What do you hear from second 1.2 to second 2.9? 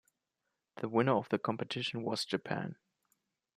the competition was Japan.